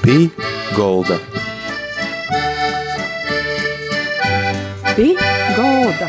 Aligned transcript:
Pī 0.00 0.30
Golda. 0.76 1.18
Pī 4.96 5.08
Golda. 5.56 6.08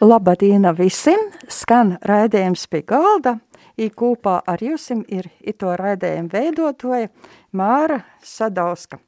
Labadiena 0.00 0.70
visiem! 0.78 1.26
Skan 1.50 1.96
raidījums 2.06 2.68
pie 2.70 2.84
galda. 2.86 3.40
I 3.74 3.90
kopā 3.90 4.36
ar 4.46 4.62
jums 4.62 4.86
ir 4.94 5.26
ito 5.42 5.74
raidījumu 5.74 6.30
veidotoja 6.30 7.10
Māra 7.50 8.04
Sadauska. 8.22 9.02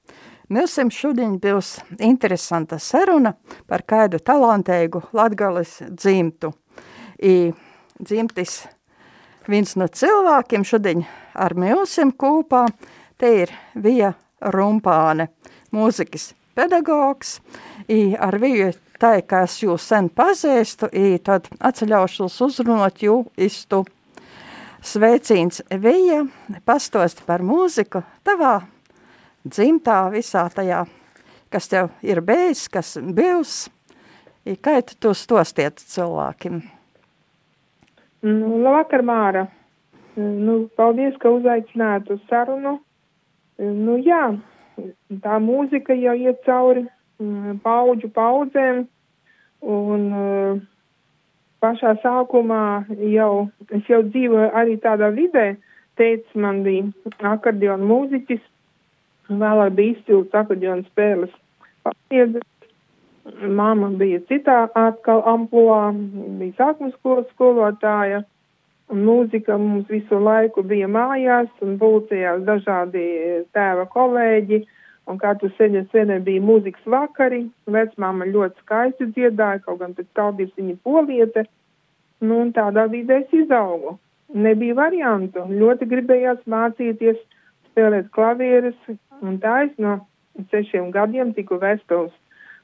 Mums 0.51 0.99
šodien 0.99 1.39
būs 1.39 1.77
interesanta 2.03 2.83
saruna 2.83 3.37
par 3.71 3.87
kādu 3.87 4.19
talantēgu 4.19 5.07
latgales 5.15 5.79
dzimtu. 5.95 6.51
I 7.23 7.53
dzimtis 8.03 8.65
viens 9.49 9.75
no 9.77 9.89
cilvēkiem 9.89 10.65
šodien 10.67 11.05
ar 11.35 11.55
mums 11.55 11.99
kopā, 12.19 12.67
te 13.19 13.31
ir 13.43 13.53
Vija 13.75 14.13
Rumpāne, 14.41 15.29
mūzikas 15.73 16.33
pedagogs, 16.55 17.41
i 17.89 18.15
ar 18.19 18.39
viņu 18.43 18.73
tā, 19.01 19.17
kā 19.27 19.45
es 19.47 19.59
jūs 19.63 19.87
sen 19.89 20.11
pazīstu, 20.11 20.91
i 20.93 21.19
tad 21.19 21.49
atceļaušos 21.59 22.41
uzrunot 22.47 23.03
jū 23.03 23.23
istu 23.37 23.85
sveicīns 24.83 25.63
Vija, 25.83 26.25
pastost 26.67 27.25
par 27.27 27.43
mūziku 27.47 28.03
tavā 28.27 28.61
dzimtā 29.47 30.05
visā 30.13 30.47
tajā, 30.55 30.85
kas 31.51 31.69
tev 31.71 31.91
ir 32.03 32.23
bijis, 32.27 32.69
kas 32.69 32.97
bijis, 33.03 33.67
i 34.47 34.57
kā 34.57 34.81
tu 34.87 34.99
to 34.99 35.15
stostiet 35.15 35.83
cilvēkiem? 35.83 36.63
Nu, 38.23 38.63
labvakar, 38.63 39.03
Māra. 39.03 39.47
Nu, 40.17 40.69
paldies, 40.79 41.17
ka 41.19 41.31
uzaicināt 41.33 42.11
uz 42.13 42.21
sarunu. 42.31 42.77
Nu, 43.59 43.97
jā, 44.03 44.23
tā 45.25 45.39
mūzika 45.43 45.97
jau 45.99 46.15
iet 46.19 46.43
cauri 46.47 46.85
mm, 47.21 47.59
paudžu 47.65 48.11
paudzēm, 48.15 48.85
un 49.63 50.07
uh, 50.21 50.63
pašā 51.63 51.97
sākumā 52.03 52.63
jau, 53.13 53.49
es 53.71 53.91
jau 53.91 54.03
dzīvoju 54.07 54.49
arī 54.59 54.79
tādā 54.83 55.13
vidē, 55.15 55.47
teica 56.01 56.43
man 56.47 56.63
bija 56.67 56.89
akordionu 57.35 57.91
mūziķis, 57.91 58.43
vēlāk 59.31 59.77
bija 59.79 59.97
izcils 59.97 60.41
akordionu 60.43 60.87
spēles 60.91 61.35
papiedzes, 61.83 62.47
Māma 63.23 63.89
bija 63.95 64.19
citā 64.27 64.65
atkal 64.75 65.21
amploā, 65.31 65.93
bija 66.41 66.55
sākuma 66.59 66.91
skolas 66.97 67.29
skolotāja, 67.31 68.25
un 68.91 69.05
mūzika 69.07 69.55
mums 69.63 69.87
visu 69.91 70.19
laiku 70.19 70.65
bija 70.67 70.89
mājās, 70.91 71.51
un 71.63 71.77
pulcējās 71.79 72.43
dažādi 72.49 73.05
tēva 73.55 73.87
kolēģi, 73.93 74.59
un 75.07 75.21
tu 75.39 75.51
seņa 75.59 75.85
senē 75.93 76.19
bija 76.27 76.43
mūzikas 76.43 76.83
vakari, 76.87 77.47
vecmāma 77.67 78.27
ļoti 78.27 78.59
skaisti 78.65 79.07
dziedāja, 79.15 79.63
kaut 79.67 79.79
gan 79.79 79.95
pēc 79.95 80.09
tautības 80.19 80.59
viņa 80.59 80.77
poliete, 80.83 81.47
nu, 82.23 82.41
un 82.43 82.53
tādā 82.53 82.89
vidē 82.91 83.23
es 83.23 83.33
izaugu. 83.33 83.99
Nebija 84.35 84.75
variantu, 84.75 85.47
ļoti 85.47 85.87
gribējās 85.87 86.43
mācīties, 86.47 87.23
spēlēt 87.71 88.11
klavieres, 88.11 88.75
un 89.23 89.39
tā 89.39 89.69
es 89.69 89.79
no 89.79 90.01
sešiem 90.51 90.91
gadiem 90.91 91.35
tiku 91.37 91.61
vestos 91.63 92.11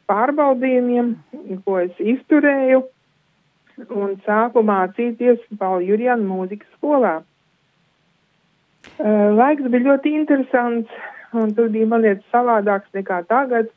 pārbaudījumiem, 0.08 1.12
ko 1.64 1.78
es 1.84 1.98
izturēju, 2.00 2.82
un 3.94 4.14
sāku 4.26 4.62
mācīties 4.66 5.42
Pauli 5.58 5.90
Jurjana 5.90 6.24
mūzikas 6.26 6.68
skolā. 6.78 7.18
Uh, 8.98 9.34
laiks 9.36 9.66
bija 9.68 9.84
ļoti 9.84 10.14
interesants, 10.18 10.94
un 11.36 11.52
tur 11.54 11.68
bija 11.74 11.86
man 11.90 12.02
liekas 12.06 12.24
savādāks 12.34 12.88
nekā 12.96 13.20
tagad, 13.28 13.68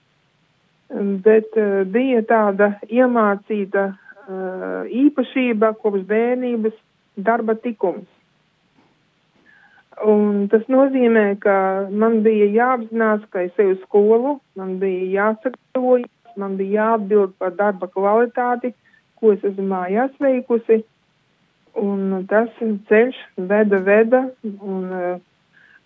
bet 1.25 1.51
uh, 1.59 1.83
bija 1.87 2.23
tāda 2.29 2.71
iemācīta 2.87 3.91
uh, 3.91 4.87
īpašība 5.03 5.75
kopš 5.83 6.07
bērnības 6.09 6.77
darba 7.17 7.57
tikums. 7.59 8.07
Un 10.01 10.47
tas 10.49 10.63
nozīmē, 10.71 11.35
ka 11.43 11.55
man 11.91 12.21
bija 12.25 12.47
jāapzinās, 12.55 13.21
ka 13.29 13.43
es 13.45 13.59
eju 13.61 13.75
uz 13.75 13.81
skolu, 13.83 14.39
man 14.57 14.79
bija 14.81 15.09
jāsagatavojas, 15.17 16.09
man 16.39 16.57
bija 16.59 16.91
jāatbild 16.91 17.35
par 17.41 17.53
darba 17.57 17.89
kvalitāti, 17.91 18.73
ko 19.19 19.33
es 19.35 19.43
esmu 19.45 19.67
mājās 19.71 20.13
veikusi. 20.21 20.81
Un 21.81 22.25
tas 22.27 22.49
ceļš 22.59 23.19
veda, 23.47 23.79
veda, 23.85 24.25
un 24.43 24.87
uh, 24.91 25.13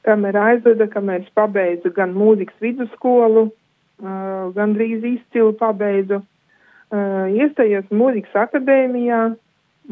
kamēr 0.07 0.39
aizveda, 0.41 0.87
kamēr 0.89 1.21
es 1.21 1.33
pabeidzu 1.37 1.91
gan 1.93 2.15
mūzikas 2.17 2.57
vidusskolu, 2.63 3.47
uh, 3.51 4.47
gan 4.55 4.73
drīz 4.77 5.05
izcilu 5.11 5.53
pabeidzu, 5.59 6.21
uh, 6.23 7.25
iestājos 7.29 7.91
mūzikas 7.93 8.33
akadēmijā, 8.47 9.21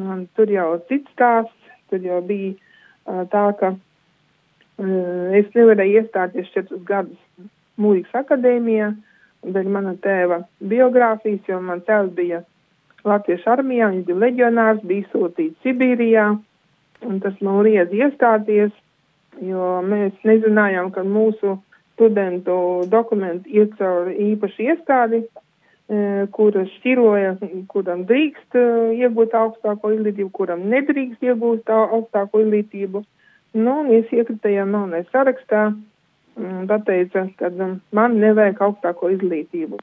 un 0.01 0.25
tur 0.33 0.49
jau 0.49 0.69
cits 0.89 1.13
stāsts, 1.13 1.73
tur 1.93 2.01
jau 2.01 2.21
bija 2.25 2.55
uh, 2.55 3.23
tā, 3.29 3.45
ka 3.61 3.75
uh, 3.75 5.37
es 5.37 5.49
nevarēju 5.53 6.01
iestāties 6.01 6.49
četrus 6.57 6.81
gadus 6.89 7.49
mūzikas 7.77 8.23
akadēmijā, 8.23 8.95
dēļ 9.43 9.69
mana 9.69 9.93
tēva 10.03 10.43
biogrāfijas, 10.59 11.43
jo 11.49 11.59
man 11.61 11.83
tēvs 11.87 12.13
bija 12.15 12.43
Latviešu 13.03 13.49
armijā, 13.51 13.89
viņš 13.91 14.05
bija 14.07 14.21
leģionārs, 14.23 14.83
bija 14.87 15.09
sūtīts 15.11 15.59
Sibīrijā, 15.65 16.29
un 17.03 17.19
tas 17.23 17.35
man 17.43 17.61
liedz 17.67 17.91
iestāties, 17.91 18.71
jo 19.43 19.81
mēs 19.83 20.15
nezinājām, 20.23 20.91
ka 20.95 21.03
mūsu 21.03 21.57
studentu 21.93 22.55
dokumenti 22.89 23.57
iet 23.59 23.75
caur 23.79 24.09
īpašu 24.11 24.67
iestādi, 24.69 25.23
e, 25.23 26.27
kuras 26.35 26.71
šķiroja, 26.79 27.35
kuram 27.71 28.05
drīkst 28.09 28.57
e, 28.57 28.65
iegūt 29.03 29.35
augstāko 29.37 29.91
izglītību, 29.97 30.31
kuram 30.39 30.63
nedrīkst 30.71 31.27
iegūt 31.27 31.69
augstāko 31.69 32.45
izglītību. 32.45 33.03
Nu, 33.53 33.75
es 33.93 34.09
iekritējām 34.09 34.71
melnē 34.73 35.03
sarakstā, 35.11 35.73
pateica, 36.67 37.27
ka 37.37 37.49
man 37.91 38.19
nevajag 38.21 38.61
augstāko 38.67 39.11
izglītību. 39.13 39.79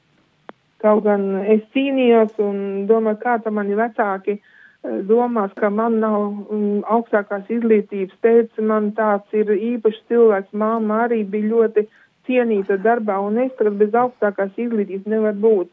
Kaut 0.81 1.03
gan 1.05 1.43
es 1.45 1.61
cīnījos 1.75 2.39
un 2.41 2.87
domāju, 2.89 3.19
kā 3.21 3.37
tam 3.43 3.59
mani 3.59 3.77
vecāki 3.77 4.37
eh, 4.37 5.01
domās, 5.07 5.53
ka 5.55 5.69
man 5.69 5.99
nav 6.01 6.17
um, 6.25 6.81
augstākās 6.89 7.49
izglītības. 7.53 8.17
Teica, 8.25 8.65
man 8.65 8.89
tāds 8.97 9.37
ir 9.37 9.51
īpašs 9.53 10.01
cilvēks, 10.09 10.55
māma 10.57 11.03
arī 11.05 11.21
bija 11.23 11.51
ļoti 11.53 11.85
cienīta 12.25 12.79
darbā, 12.81 13.19
un 13.21 13.37
es 13.45 13.53
tagad 13.59 13.77
bez 13.77 13.93
augstākās 13.93 14.57
izglītības 14.57 15.13
nevar 15.13 15.37
būt. 15.45 15.69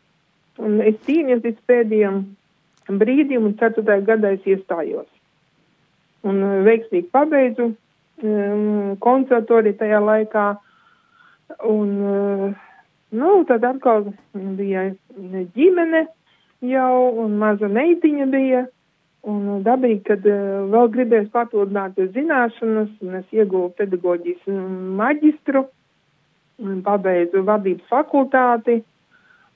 Un 0.61 0.83
es 0.85 1.01
cīnījos 1.07 1.45
līdz 1.47 1.65
pēdējiem 1.71 2.23
brīdim, 3.01 3.49
un 3.49 3.57
ceturtajā 3.57 4.05
gadā 4.13 4.37
es 4.37 4.45
iestājos. 4.45 5.09
Un 6.29 6.43
uh, 6.45 6.57
veiksmīgi 6.69 7.09
pabeidzu 7.15 7.71
um, 7.73 8.97
konservatoriju 9.01 9.81
tajā 9.81 10.05
laikā, 10.05 10.49
un 11.65 11.95
uh, 12.05 12.65
Nu, 13.11 13.43
tad 13.49 13.65
atkal 13.65 14.11
bija 14.33 14.91
ģimene 15.57 16.03
jau, 16.69 16.97
un 17.25 17.39
maza 17.41 17.71
meitiņa 17.73 18.27
bija. 18.35 18.67
Un 19.29 19.63
dabīgi, 19.65 20.03
kad 20.07 20.27
uh, 20.29 20.69
vēl 20.73 20.91
gribēs 20.95 21.31
papildināt 21.33 21.97
zināšanas, 22.15 22.93
un 23.03 23.17
es 23.19 23.33
ieguvu 23.35 23.73
pedagoģijas 23.81 24.45
maģistru, 25.01 25.65
pabeidzu 26.87 27.43
vadības 27.49 27.89
fakultāti, 27.91 28.79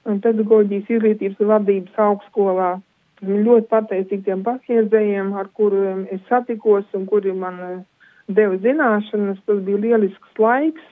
un 0.08 0.18
pedagoģijas 0.24 0.90
izglītības 0.90 1.46
vadības 1.52 2.02
augstskolā. 2.08 2.72
Ļoti 3.22 3.68
pateicīgi 3.70 4.26
tiem 4.26 4.42
pasniedzējiem, 4.48 5.30
ar 5.38 5.48
kuriem 5.54 6.08
es 6.10 6.24
satikos 6.28 6.88
un 6.98 7.06
kuri 7.06 7.36
man 7.36 7.62
uh, 7.68 7.78
deva 8.28 8.58
zināšanas. 8.64 9.44
Tas 9.46 9.62
bija 9.68 9.84
lielisks 9.86 10.42
laiks. 10.42 10.91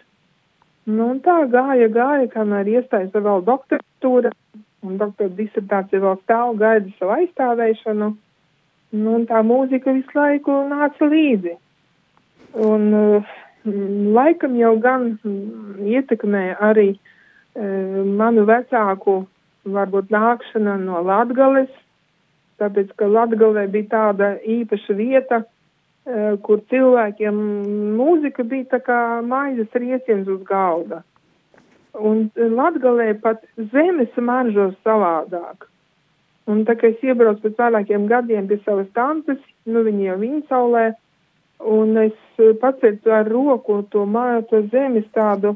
Nu, 0.90 1.10
un 1.12 1.18
tā 1.24 1.36
gāja, 1.52 1.88
gāja, 1.92 2.26
kamēr 2.32 2.68
iestājas 2.74 3.12
vēl 3.14 3.44
doktoratūra, 3.46 4.32
un 4.86 4.96
doktora 5.00 5.32
disertācija 5.36 6.00
vēl 6.02 6.16
stāv, 6.22 6.54
gaida 6.60 6.90
savu 6.98 7.14
aizstāvēšanu. 7.18 8.08
Nu, 8.96 9.12
un 9.18 9.26
tā 9.28 9.42
mūzika 9.46 9.92
visu 9.94 10.16
laiku 10.16 10.56
nāca 10.70 11.10
līdzi. 11.12 11.52
Un 12.66 12.88
uh, 12.96 13.36
laikam 14.16 14.56
jau 14.58 14.72
gan 14.82 15.12
ietekmē 15.94 16.44
arī 16.70 16.88
uh, 16.96 18.00
manu 18.22 18.48
vecāku, 18.48 19.20
varbūt 19.70 20.10
nākšana 20.10 20.78
no 20.82 21.04
Latgales, 21.06 21.70
tāpēc, 22.58 22.96
ka 22.98 23.06
Latgalē 23.06 23.68
bija 23.70 23.92
tāda 23.94 24.34
īpaša 24.58 24.98
vieta, 24.98 25.44
uh, 25.44 25.59
kur 26.46 26.62
cilvēkiem 26.72 27.40
mūzika 27.98 28.44
bija 28.48 28.68
tā 28.76 28.80
kā 28.84 29.00
maizes 29.26 29.68
rieciens 29.74 30.28
uz 30.28 30.40
galda. 30.48 31.02
Un 31.94 32.30
Latgalē 32.36 33.12
pat 33.20 33.42
zemes 33.72 34.08
smaržo 34.14 34.70
savādāk. 34.86 35.66
Un 36.50 36.64
tā 36.66 36.74
kā 36.78 36.90
es 36.90 37.02
iebraucu 37.04 37.44
pēc 37.44 37.58
vairākiem 37.60 38.08
gadiem 38.10 38.48
pie 38.48 38.58
savas 38.64 38.88
tantes, 38.96 39.38
nu 39.66 39.84
viņa 39.86 40.06
jau 40.06 40.16
viņa 40.22 40.40
saulē, 40.48 40.84
un 41.60 41.98
es 42.00 42.16
pacietu 42.62 43.12
ar 43.14 43.28
roku 43.28 43.82
to 43.92 44.06
māju, 44.08 44.46
to 44.50 44.62
zemes 44.72 45.06
tādu, 45.14 45.54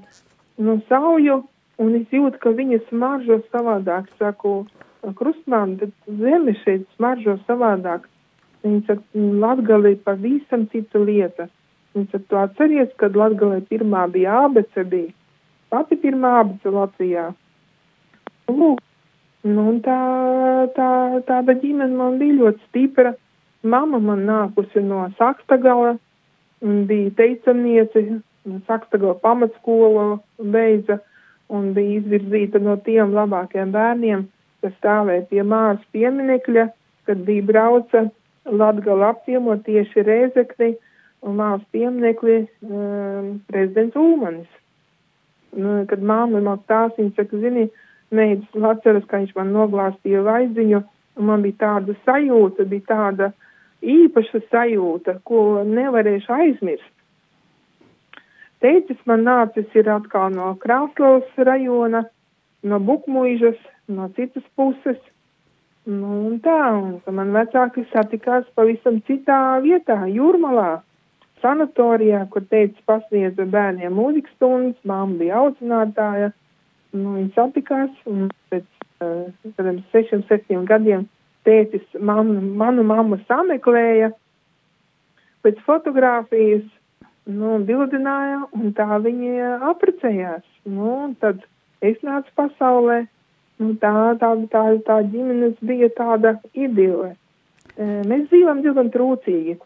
nu, 0.61 0.77
sauju, 0.91 1.41
un 1.81 1.95
es 1.99 2.13
jūtu, 2.13 2.39
ka 2.43 2.53
viņa 2.55 2.83
smaržo 2.91 3.41
savādāk. 3.49 4.11
Saku, 4.21 4.67
krustmām, 5.19 5.79
tad 5.81 5.95
zeme 6.21 6.55
šeit 6.63 6.87
smaržo 6.97 7.39
savādāk. 7.49 8.07
Viņa 8.65 8.81
saka, 8.89 9.05
Latgalī 9.45 9.93
pavisam 10.07 10.65
cita 10.73 11.01
lieta. 11.03 11.49
Viņa 11.95 12.11
saka, 12.13 12.25
tu 12.31 12.41
atceries, 12.41 12.93
kad 13.01 13.17
Latgalī 13.19 13.61
pirmā 13.69 14.07
bija 14.13 14.39
ABCD, 14.47 15.11
pati 15.73 15.99
pirmā 16.01 16.39
ABC 16.41 16.73
Latvijā. 16.73 17.27
Lūk, 18.49 18.81
nu, 19.45 19.67
tā, 19.85 19.99
tā, 20.77 20.89
tāda 21.29 21.57
ģimene 21.61 21.97
man 21.99 22.19
bija 22.23 22.39
ļoti 22.41 22.69
stipra. 22.71 23.15
Mama 23.65 24.01
man 24.01 24.25
nākusi 24.29 24.83
no 24.85 25.07
Sakstagala, 25.19 25.95
bija 26.61 27.13
teicamniece, 27.21 28.21
Sakstagala 28.69 29.17
pamatskolu 29.21 30.19
beidza 30.57 30.99
un 31.53 31.73
bija 31.77 32.01
izvirzīta 32.01 32.61
no 32.61 32.77
tiem 32.85 33.13
labākiem 33.17 33.73
bērniem, 33.73 34.27
kas 34.65 34.77
stāvēja 34.81 35.29
pie 35.31 35.45
māras 35.45 35.81
pieminekļa, 35.97 36.69
kad 37.09 37.25
bija 37.29 37.45
brauca 37.49 38.07
Latgala 38.45 39.15
apciemot 39.15 39.63
tieši 39.65 40.05
Rēzekni 40.05 40.75
un 41.25 41.39
māras 41.39 41.65
pieminekli 41.73 42.43
um, 42.45 43.39
prezidents 43.49 43.97
Ulmanis. 43.97 44.51
Nu, 45.55 45.85
kad 45.89 46.03
māma 46.03 46.43
man 46.43 46.61
stāsta, 46.65 47.01
viņa 47.01 47.15
saka, 47.17 47.41
zini, 47.41 47.69
meitas 48.15 48.67
atceras, 48.73 49.07
ka 49.09 49.23
viņš 49.23 49.33
man 49.39 49.55
noglāstīja 49.55 50.25
vaiziņu, 50.27 50.83
un 51.19 51.29
man 51.31 51.45
bija 51.45 51.61
tāda 51.63 51.95
sajūta, 52.05 52.67
bija 52.69 52.89
tāda 52.91 53.31
īpaša 53.85 54.43
sajūta, 54.51 55.19
ko 55.29 55.63
nevarēšu 55.69 56.35
aizmirst. 56.35 56.91
Teicis 58.65 59.01
man 59.09 59.27
nācis 59.27 59.69
ir 59.77 59.89
atkal 59.93 60.31
no 60.33 60.55
Krāslavas 60.61 61.29
rajona, 61.37 62.05
no 62.65 62.81
Bukmuižas, 62.81 63.59
no 63.93 64.09
citas 64.17 64.45
puses. 64.57 65.01
Nu, 65.85 66.11
un 66.31 66.39
tā, 66.41 66.59
un 66.73 67.17
man 67.17 67.33
vecāki 67.35 67.85
satikās 67.91 68.47
pavisam 68.57 69.03
citā 69.05 69.59
vietā, 69.61 69.99
Jūrmalā, 70.09 70.79
sanatorijā, 71.45 72.23
kur 72.33 72.47
teicis 72.49 72.87
pasniedza 72.89 73.45
bērniem 73.53 73.93
mūzikas 73.93 74.33
stundas, 74.39 74.79
māma 74.89 75.19
bija 75.21 75.43
audzinātāja. 75.43 76.31
Nu, 76.97 77.19
viņi 77.19 77.35
satikās, 77.35 77.93
un 78.09 78.31
pēc 78.53 78.65
uh, 79.05 79.29
kādiem 79.59 79.83
sešiem, 79.93 80.25
septiņiem 80.31 80.65
gadiem 80.71 81.05
tētis 81.45 81.85
manu, 82.01 82.39
manu 82.57 82.85
mammu 82.89 83.21
sameklēja 83.29 84.13
pēc 85.45 85.61
fotogrāfijas, 85.67 86.65
nu, 87.29 87.59
bildināja, 87.69 88.45
un 88.57 88.73
tā 88.77 88.89
viņi 89.05 89.35
apprecējās. 89.73 90.45
Nu, 90.65 91.13
tad 91.21 91.45
es 91.85 92.01
nācu 92.07 92.33
pasaulē, 92.41 93.03
nu, 93.63 93.75
tā, 93.83 93.93
tā, 94.21 94.31
tā, 94.53 94.65
tā 94.87 94.99
ģimenes 95.11 95.55
bija 95.65 95.91
tāda 95.99 96.37
idile. 96.53 97.15
E, 97.75 97.87
mēs 98.09 98.29
dzīvojam 98.31 98.63
diezgan 98.65 98.91
trūcīgi. 98.95 99.59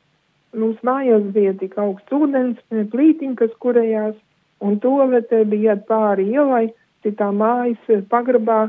Mums 0.59 0.81
mājās 0.87 1.27
bija 1.35 1.53
tik 1.61 1.77
augsts 1.81 2.15
ūdens, 2.17 2.61
plītiņas, 2.93 3.57
kurējās, 3.61 4.17
un 4.65 4.79
toalete 4.81 5.43
bija 5.49 5.77
pāri 5.89 6.31
ielai, 6.33 6.69
citā 7.05 7.29
mājas 7.37 8.07
pagrabā, 8.11 8.69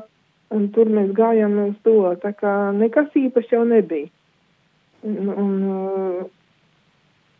un 0.53 0.67
tur 0.75 0.89
mēs 0.91 1.13
gājām 1.15 1.55
uz 1.67 1.75
to, 1.85 2.01
tā 2.23 2.33
kā 2.35 2.53
nekas 2.75 3.15
īpaši 3.15 3.55
jau 3.55 3.63
nebija. 3.69 4.09
Un, 5.07 5.29
un 5.31 5.51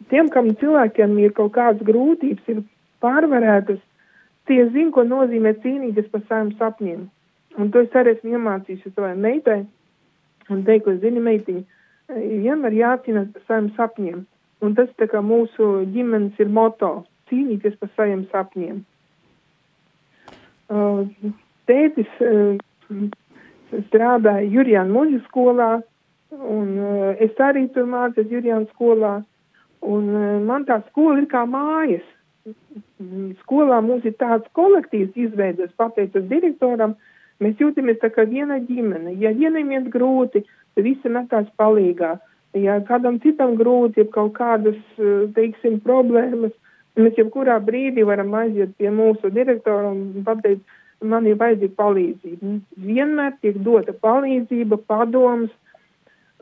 tiem, 0.08 0.30
kam 0.32 0.54
cilvēkiem 0.62 1.18
ir 1.20 1.36
kaut 1.36 1.52
kādas 1.58 1.84
grūtības, 1.86 2.44
ir 2.54 2.64
pārvarētas, 3.04 3.82
tie 4.48 4.64
zina, 4.72 4.92
ko 4.96 5.04
nozīmē 5.08 5.58
cīnīties 5.64 6.08
par 6.14 6.24
saviem 6.28 6.54
sapņiem. 6.60 7.08
Un 7.60 7.72
to 7.74 7.84
es 7.84 7.96
arī 8.00 8.16
esmu 8.16 8.38
iemācījusi 8.38 8.94
savai 8.96 9.16
meitai, 9.20 9.64
un 10.54 10.64
teiktu, 10.68 10.96
zini, 11.04 11.22
meitiņa, 11.24 11.64
vienmēr 12.16 12.78
jācīnās 12.78 13.32
par 13.34 13.44
saviem 13.48 13.72
sapņiem. 13.78 14.22
Un 14.66 14.76
tas 14.76 14.90
tā 15.00 15.08
kā 15.12 15.22
mūsu 15.24 15.68
ģimenes 15.94 16.40
ir 16.40 16.50
moto- 16.52 16.92
cīnīties 17.30 17.78
par 17.80 17.92
saviem 17.96 18.26
sapņiem. 18.32 18.80
Uh, 20.70 21.08
tētis 21.70 22.10
uh, 22.22 22.58
strādāja 23.90 24.46
Jurijāna 24.46 24.94
muļu 24.94 25.22
skolā, 25.28 25.70
un 26.32 26.74
uh, 26.78 27.12
es 27.22 27.38
arī 27.42 27.68
tur 27.74 27.88
mācījos 27.90 28.32
Jurijāna 28.34 28.70
skolā, 28.74 29.14
un 29.82 30.10
uh, 30.16 30.40
man 30.46 30.66
tā 30.70 30.82
skola 30.90 31.20
ir 31.22 31.30
kā 31.32 31.46
mājas. 31.50 32.06
Skolā 33.44 33.80
mums 33.86 34.06
ir 34.06 34.16
tāds 34.20 34.50
kolektīvs 34.58 35.18
izveidots, 35.28 35.76
pateicos 35.78 36.26
direktoram, 36.30 36.96
mēs 37.44 37.62
jūtamies 37.62 38.00
tā 38.02 38.10
kā 38.14 38.26
viena 38.30 38.60
ģimene. 38.64 39.16
Ja 39.22 39.32
vienam 39.36 39.72
iet 39.72 39.92
grūti, 39.94 40.44
tad 40.76 40.86
visi 40.86 41.12
metās 41.12 41.48
palīgā. 41.60 42.18
Ja 42.58 42.80
kādam 42.86 43.20
citam 43.22 43.54
grūti, 43.60 44.02
ja 44.04 44.10
kaut 44.10 44.34
kādas, 44.40 44.80
teiksim, 45.36 45.80
problēmas, 45.86 46.56
mēs 46.98 47.18
jebkurā 47.20 47.60
brīdī 47.62 48.04
varam 48.08 48.34
aiziet 48.40 48.74
pie 48.78 48.90
mūsu 48.94 49.30
direktora 49.34 49.92
un 49.94 50.24
pateikt, 50.26 50.64
man 51.06 51.28
ir 51.30 51.38
vajadzīga 51.40 51.78
palīdzība. 51.80 52.54
Vienmēr 52.84 53.36
tiek 53.44 53.60
dota 53.64 53.94
palīdzība, 53.94 54.82
padoms, 54.90 55.54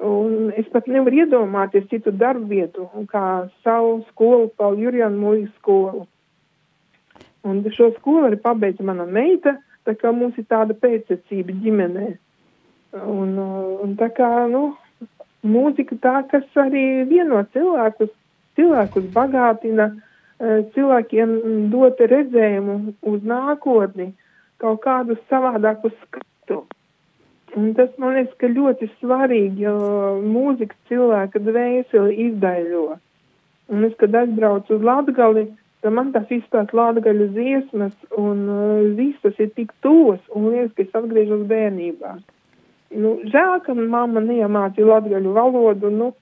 un 0.02 0.54
es 0.58 0.66
pat 0.74 0.88
nevaru 0.90 1.24
iedomāties 1.24 1.90
citu 1.92 2.14
darbu 2.16 2.48
vietu, 2.50 2.88
kā 3.12 3.50
savu 3.66 4.00
skolu, 4.12 4.50
Pauli 4.58 4.88
Jurjana 4.88 5.18
Mūjas 5.18 5.52
skolu. 5.60 6.08
Un 7.48 7.62
šo 7.76 7.92
skolu 8.00 8.30
arī 8.30 8.40
pabeidza 8.42 8.86
mana 8.88 9.06
meita, 9.06 9.58
tā 9.88 9.95
kā 9.98 10.12
mums 10.12 10.38
ir 10.38 10.45
tāda 10.51 10.75
pēcsacība 10.78 11.56
ģimenē. 11.63 12.12
Un, 13.07 13.34
un 13.84 13.95
tā 14.00 14.12
kā, 14.16 14.30
nu, 14.51 14.69
mūzika 15.48 15.98
tā, 16.04 16.19
kas 16.31 16.45
arī 16.60 17.07
vieno 17.10 17.42
cilvēkus, 17.56 18.13
cilvēkus 18.60 19.10
bagātina, 19.16 19.92
eh, 20.39 20.63
cilvēkiem 20.75 21.36
dot 21.74 22.00
redzējumu 22.13 22.80
uz 23.12 23.28
nākotni. 23.28 24.12
Uh, 24.12 24.24
kaut 24.62 24.81
kādu 24.86 25.18
savādāku 25.30 25.92
skatu. 26.01 26.63
Un 27.57 27.72
tas 27.78 27.94
man 28.01 28.18
liekas, 28.18 28.36
ka 28.42 28.50
ļoti 28.51 28.89
svarīgi, 29.00 29.66
jo 29.66 29.75
mūzika 30.25 30.75
cilvēka 30.89 31.42
dvēseli 31.42 32.18
izdaļo. 32.28 32.88
Un 33.74 33.88
es, 33.88 33.96
kad 34.01 34.15
aizbraucu 34.15 34.77
uz 34.77 34.86
Latgali, 34.86 35.48
tad 35.48 35.66
man 35.94 36.12
tās 36.13 36.29
izstās 36.34 36.72
Latgaļu 36.75 37.29
dziesmas, 37.36 37.94
un 38.17 38.44
uh, 38.50 38.86
visas 38.98 39.38
ir 39.44 39.51
tik 39.58 39.74
tos, 39.86 40.20
un 40.36 40.50
liekas, 40.51 40.74
ka 40.75 40.86
es 40.86 40.96
atgriežos 40.98 41.44
bērnībā. 41.50 42.15
Nu, 42.98 43.17
žēl, 43.27 43.58
ka 43.65 43.75
mamma 43.77 44.24
neiemācīja 44.24 44.88
latgaļu 44.88 45.34
valodu, 45.36 45.91
nu, 45.91 46.13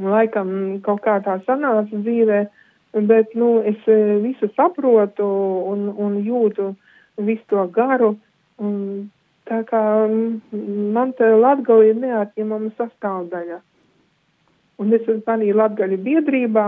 laikam 0.00 0.50
kaut 0.86 1.02
kā 1.04 1.18
tā 1.26 1.36
sanāca 1.44 2.00
dzīvē, 2.00 2.40
bet, 3.10 3.36
nu, 3.36 3.58
es 3.68 3.78
uh, 3.86 4.16
visu 4.24 4.48
saprotu 4.56 5.28
un, 5.72 5.88
un 5.92 6.18
jūtu, 6.24 6.72
visu 7.20 7.44
to 7.52 7.68
garu. 7.74 8.14
Un, 8.58 9.08
tā 9.48 9.62
kā 9.68 9.80
man 10.08 11.12
te 11.16 11.28
Latgali 11.36 11.92
ir 11.92 12.00
neatņemama 12.02 12.72
sastāvdaļa. 12.78 13.60
Un 14.78 14.94
es 14.94 15.06
esmu 15.06 15.34
arī 15.34 15.52
Latgaļu 15.56 15.98
biedrībā, 16.04 16.66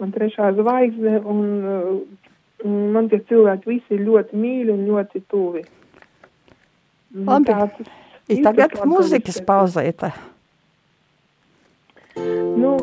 un 0.00 0.12
trešā 0.14 0.52
zvaigzne, 0.56 1.20
un, 1.28 1.40
un 2.64 2.76
man 2.94 3.10
tie 3.12 3.20
cilvēki 3.28 3.68
visi 3.74 3.96
ir 3.96 4.04
ļoti 4.06 4.38
mīļi 4.38 4.74
un 4.74 4.84
ļoti 4.88 5.24
tuvi. 5.30 5.64
Labi, 7.12 7.88
ir 8.32 8.44
tagad 8.46 8.78
muzikas 8.88 9.42
pauzēta. 9.44 10.14
Nu, 12.16 12.76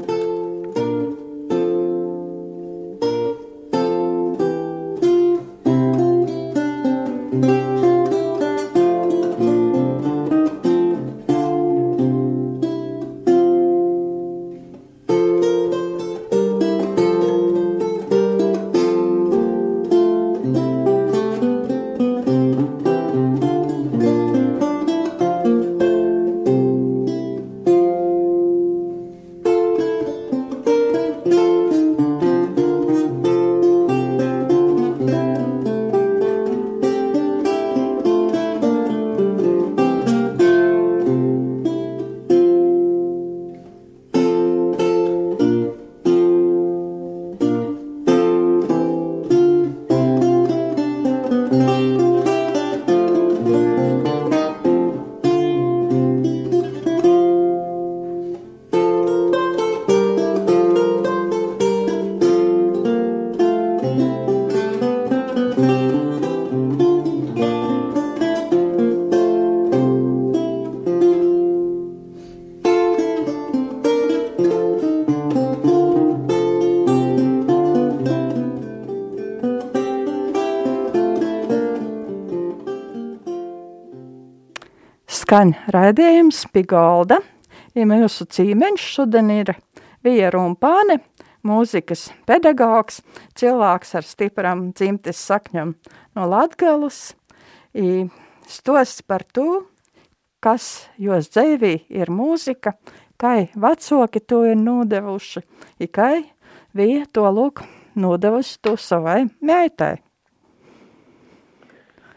skan 85.29 85.51
raidījums 85.69 86.39
pie 86.50 86.63
galda. 86.65 87.19
Ja 87.77 87.83
mūsu 87.86 88.25
cīmeņš 88.33 88.83
šodien 88.95 89.27
ir 89.29 89.51
Vija 90.01 90.31
Rumpāne, 90.33 90.95
mūzikas 91.45 92.07
pedagogs, 92.25 93.03
cilvēks 93.38 93.91
ar 94.00 94.07
stipram 94.07 94.63
dzimtes 94.74 95.19
sakņam 95.21 95.75
no 96.17 96.25
Latgalus. 96.31 97.12
I 97.77 98.07
stosts 98.50 99.03
par 99.05 99.21
to, 99.21 99.67
kas 100.41 100.88
jos 100.98 101.29
dzēvī 101.36 101.75
ir 101.93 102.09
mūzika, 102.09 102.74
kai 103.21 103.51
vecoki 103.53 104.24
to 104.25 104.39
ir 104.50 104.57
nodevuši, 104.57 105.43
i 105.77 105.86
kai 105.93 106.24
Vija 106.74 107.03
to 107.13 107.27
lūk 107.29 107.62
nodevusi 107.93 108.57
to 108.65 108.74
savai 108.81 109.27
meitai. 109.45 110.00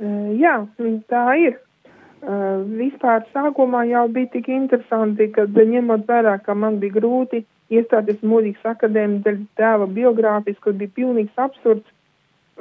Jā, 0.01 0.57
tā 1.13 1.27
ir. 1.45 1.61
Uh, 2.23 2.61
vispār 2.79 3.25
sākumā 3.35 3.81
jau 3.91 4.05
bija 4.15 4.29
tik 4.31 4.47
interesanti, 4.55 5.27
ka 5.35 5.43
ņemot 5.51 6.05
vērā, 6.07 6.37
ka 6.45 6.55
man 6.55 6.77
bija 6.79 7.01
grūti 7.01 7.41
iestāties 7.75 8.21
mūzikas 8.23 8.77
akadēmiju 8.77 9.25
dēļ 9.25 9.41
tēva 9.59 9.89
biogrāfijas, 9.91 10.61
kur 10.63 10.77
bija 10.79 10.95
pilnīgs 11.01 11.43
absurds, 11.43 11.89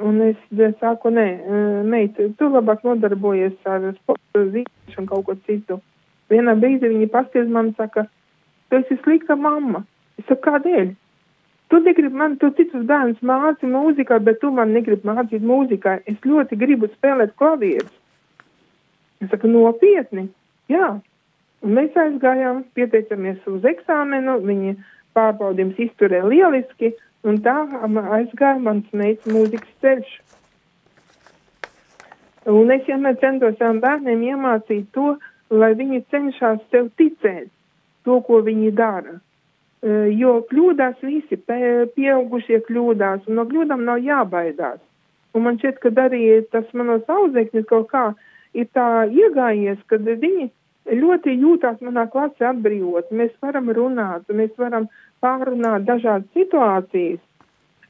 un 0.02 0.18
es 0.26 0.40
saku, 0.80 1.12
nē, 1.14 1.28
meit, 1.86 2.18
tu 2.40 2.50
labāk 2.50 2.82
nodarbojies 2.88 3.54
ar 3.70 3.92
sporta 4.00 4.42
zīmēšanu 4.48 5.10
kaut 5.12 5.28
ko 5.28 5.38
citu. 5.46 5.78
Vienā 6.32 6.56
brīdī 6.58 6.90
viņi 6.90 7.10
pastiez 7.14 7.46
man 7.46 7.70
saka, 7.78 8.08
tu 8.66 8.82
esi 8.82 8.98
slikta 9.04 9.38
mamma. 9.38 9.84
Es 10.18 10.26
saku, 10.26 10.42
kādēļ? 10.48 10.94
Tu 11.70 11.84
negribi 11.86 12.18
man, 12.18 12.34
tu 12.36 12.50
citus 12.58 12.82
bērnus 12.88 13.22
māci 13.22 13.70
mūzikā, 13.70 14.18
bet 14.26 14.42
tu 14.42 14.50
man 14.50 14.74
negribi 14.74 15.06
mācīt 15.08 15.44
mūzikā. 15.46 16.00
Es 16.10 16.18
ļoti 16.26 16.58
gribu 16.58 16.90
spēlēt 16.98 17.38
klavierus. 17.38 17.94
Es 19.22 19.30
saku, 19.30 19.50
nopietni, 19.50 20.26
jā. 20.72 20.96
Un 21.62 21.76
mēs 21.78 21.94
aizgājām, 21.94 22.64
pieteicamies 22.74 23.44
uz 23.46 23.66
eksāmenu, 23.70 24.40
viņi 24.42 24.74
pārbaudījums 25.14 25.78
izturēja 25.86 26.26
lieliski, 26.26 26.90
un 27.22 27.38
tā 27.44 27.54
aizgāja 28.18 28.58
mans 28.58 28.88
meitas 28.96 29.30
mūzikas 29.30 29.74
ceļš. 29.84 30.14
Un 32.50 32.72
es 32.74 32.82
vienmēr 32.88 33.20
centos 33.22 33.54
saviem 33.60 33.78
bērniem 33.84 34.24
iemācīt 34.32 34.88
to, 34.96 35.12
lai 35.54 35.70
viņi 35.78 36.02
cenšas 36.10 36.64
tev 36.74 36.88
ticēt 36.98 37.50
to, 38.02 38.18
ko 38.26 38.40
viņi 38.42 38.72
dara. 38.74 39.20
Jo 39.82 40.40
kļūdās 40.50 40.98
visi, 41.06 41.38
pieaugušie 41.46 42.58
kļūdās, 42.66 43.28
un 43.28 43.38
no 43.38 43.46
kļūdām 43.46 43.86
nav 43.86 44.02
jābaidās. 44.02 44.82
Un 45.32 45.46
man 45.46 45.58
šķiet, 45.62 45.78
ka 45.82 45.94
arī 46.02 46.24
tas 46.50 46.66
manos 46.76 47.06
audzēkņus 47.10 47.70
kaut 47.70 47.88
kā 47.94 48.04
ir 48.54 48.68
tā 48.76 48.88
iegājies, 49.08 49.80
ka 49.88 49.98
viņi 50.02 50.50
ļoti 50.90 51.36
jūtās 51.38 51.80
manā 51.84 52.06
klasē 52.10 52.50
atbrīvot. 52.50 53.12
Mēs 53.14 53.32
varam 53.42 53.70
runāt, 53.70 54.26
mēs 54.28 54.52
varam 54.58 54.88
pārunāt 55.22 55.86
dažādas 55.86 56.28
situācijas. 56.36 57.20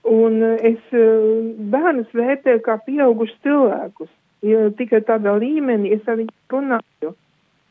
Un 0.09 0.43
es 0.43 0.81
eh, 0.91 1.27
bērnus 1.73 2.11
vērtēju 2.15 2.63
kā 2.67 2.79
pieaugušus 2.87 3.39
cilvēkus. 3.47 4.11
Ja 4.43 4.71
tikai 4.75 5.05
tādā 5.07 5.37
līmenī 5.39 5.93
es 5.95 6.09
ar 6.11 6.19
viņu 6.19 6.35
runāju. 6.51 7.13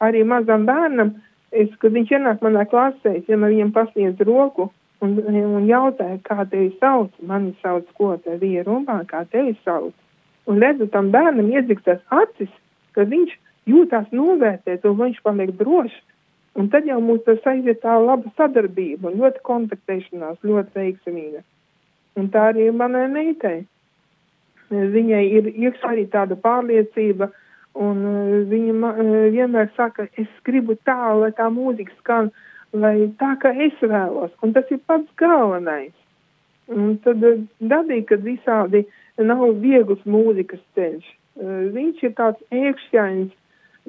Arī 0.02 0.24
mazam 0.24 0.64
bērnam, 0.66 1.18
es, 1.52 1.68
kad 1.82 1.92
viņš 1.92 2.14
ienāk 2.16 2.46
manā 2.46 2.64
klasē, 2.72 3.18
es 3.20 3.28
vienmēr 3.28 3.52
viņam 3.52 3.74
pasniedzu 3.76 4.26
roku 4.26 4.70
un, 5.04 5.18
un 5.20 5.68
jautāju, 5.68 6.22
kā 6.24 6.46
tevi 6.48 6.72
sauc. 6.80 7.12
Mani 7.28 7.52
sauc 7.62 7.92
ko 8.00 8.16
te 8.24 8.38
vīru 8.40 8.80
un 8.80 8.88
kā 8.88 9.26
tevi 9.30 9.58
sauc. 9.66 9.92
Un 10.50 10.64
redzu 10.64 10.88
tam 10.90 11.12
bērnam 11.14 11.52
iedzikstās 11.52 12.00
acis, 12.24 12.50
ka 12.96 13.06
viņš 13.08 13.36
jūtās 13.70 14.10
novērtēt 14.16 14.86
un 14.88 14.98
viņš 15.00 15.22
paliek 15.26 15.54
drošs. 15.60 16.00
Un 16.60 16.68
tad 16.68 16.88
jau 16.88 17.00
mums 17.00 17.24
tas 17.24 17.46
aiziet 17.48 17.80
tā 17.84 17.94
laba 17.96 18.28
sadarbība 18.36 19.08
un 19.08 19.22
ļoti 19.22 19.40
kontaktēšanās, 19.48 20.42
ļoti 20.44 20.76
veiksmīga. 20.76 21.44
Un 22.20 22.28
tā 22.34 22.50
arī 22.52 22.68
manai 22.76 23.06
meitai. 23.12 23.62
Viņai 24.72 25.22
ir 25.38 25.48
iekšā 25.52 25.94
arī 25.94 26.04
tāda 26.12 26.36
pārliecība, 26.40 27.30
un 27.80 28.04
uh, 28.08 28.34
viņa 28.52 28.92
uh, 28.92 29.12
vienmēr 29.32 29.72
saka, 29.78 30.08
es 30.20 30.28
gribu 30.48 30.76
tā, 30.88 31.00
lai 31.16 31.32
tā 31.36 31.48
mūzika 31.52 31.96
skan, 32.00 32.32
lai 32.76 32.96
tā, 33.20 33.34
kā 33.40 33.52
es 33.68 33.80
vēlos. 33.80 34.32
Un 34.44 34.56
tas 34.56 34.68
ir 34.72 34.80
pats 34.88 35.08
galvenais. 35.20 35.96
Un 36.72 36.98
tad 37.04 37.24
uh, 37.28 37.40
dabīgi, 37.60 38.08
kad 38.12 38.28
visādi 38.28 38.86
nav 39.20 39.44
viegls 39.64 40.04
mūzikas 40.08 40.64
ceļš. 40.76 41.08
Viņš 41.40 42.04
ir 42.04 42.14
tāds 42.18 42.42
iekšķains, 42.52 43.32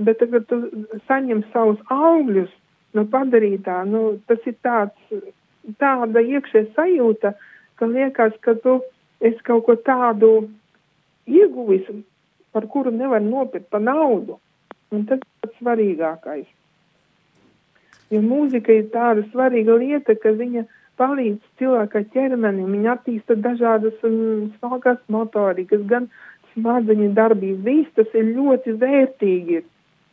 bet 0.07 0.21
tagad 0.23 0.47
tu 0.49 0.61
saņem 1.09 1.43
savus 1.53 1.81
augļus 1.91 2.53
no 2.95 3.05
padarītā, 3.11 3.83
nu, 3.89 4.21
tas 4.29 4.39
ir 4.47 4.55
tāds, 4.63 5.25
tāda 5.83 6.23
iekšē 6.23 6.67
sajūta, 6.77 7.35
ka 7.81 7.89
liekas, 7.91 8.37
ka 8.45 8.55
tu 8.63 8.79
esi 9.21 9.43
kaut 9.47 9.67
ko 9.67 9.77
tādu 9.77 10.33
ieguvis, 11.27 11.89
par 12.53 12.67
kuru 12.69 12.93
nevar 12.95 13.23
nopirkt 13.25 13.71
pa 13.71 13.79
naudu. 13.79 14.39
Un 14.93 15.07
tas 15.09 15.19
ir 15.19 15.29
pats 15.41 15.59
svarīgākais. 15.61 16.49
Jo 18.13 18.21
mūzika 18.21 18.75
ir 18.77 18.91
tāda 18.93 19.25
svarīga 19.31 19.79
lieta, 19.81 20.15
ka 20.21 20.35
viņa 20.37 20.67
palīdz 21.01 21.41
cilvēka 21.59 22.03
ķermenim, 22.13 22.75
viņa 22.77 22.91
attīsta 22.99 23.39
dažādas 23.41 23.97
um, 24.05 24.51
smalkās 24.59 25.01
motorikas, 25.09 25.81
gan 25.89 26.11
smadzeņu 26.55 27.13
darbību. 27.17 27.63
Viss 27.67 27.95
tas 27.99 28.11
ir 28.19 28.33
ļoti 28.37 28.77
vērtīgi. 28.81 29.63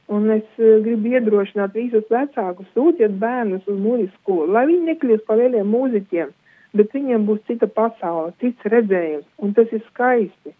Un 0.09 0.29
es 0.33 0.45
uh, 0.57 0.79
gribu 0.85 1.11
iedrošināt 1.13 1.75
visus 1.77 2.05
vecākus, 2.09 2.69
sūtiet 2.73 3.19
bērnus 3.21 3.67
uz 3.69 3.77
mūzikas 3.77 4.15
skolu, 4.23 4.47
lai 4.55 4.65
viņi 4.71 4.87
nekļūst 4.93 5.25
par 5.27 5.37
lieliem 5.37 5.69
mūziķiem, 5.69 6.31
bet 6.79 6.95
viņiem 6.97 7.27
būs 7.27 7.43
cita 7.49 7.69
pasaule, 7.69 8.33
cits 8.41 8.71
redzējums, 8.73 9.27
un 9.37 9.53
tas 9.57 9.69
ir 9.75 9.83
skaisti. 9.91 10.55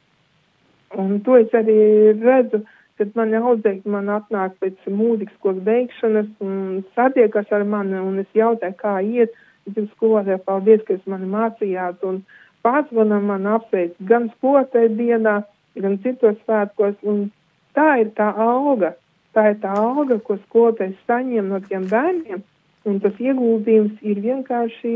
Un 1.01 1.17
to 1.25 1.37
es 1.37 1.53
arī 1.57 1.79
redzu, 2.17 2.61
kad 2.99 3.15
mani 3.17 3.39
audzēkņi 3.39 3.93
man 3.93 4.09
atnāk 4.11 4.57
pēc 4.61 4.89
mūzikas 4.91 5.37
skolas 5.39 5.61
beigšanas 5.65 6.29
un 6.45 6.81
satiekas 6.97 7.53
ar 7.55 7.63
mani, 7.65 7.97
un 8.01 8.19
es 8.21 8.29
jautāju, 8.37 8.75
kā 8.81 8.97
iet, 9.05 9.37
es 9.69 9.77
jums 9.77 9.93
skolotāju, 9.95 10.41
paldies, 10.45 10.83
ka 10.85 10.97
jūs 10.97 11.09
mani 11.13 11.29
mācījāt, 11.31 12.03
un 12.09 12.21
pārzvanam 12.65 13.29
man 13.31 13.47
apsveic 13.55 13.95
gan 14.09 14.27
skolotāju 14.35 14.93
dienā, 14.99 15.39
gan 15.75 15.99
citos 16.03 16.39
svētkos, 16.45 16.97
un 17.03 17.27
tā 17.77 17.91
ir 18.01 18.13
tā 18.17 18.31
auga, 18.39 18.95
Tā 19.35 19.51
ir 19.53 19.59
tā 19.61 19.73
alga, 19.77 20.17
ko 20.25 20.39
skolotājs 20.41 20.97
saņem 21.07 21.51
no 21.51 21.59
tiem 21.61 21.85
bērniem, 21.89 22.41
un 22.89 22.97
tas 23.03 23.17
ieguldījums 23.21 24.01
ir 24.01 24.21
vienkārši 24.23 24.93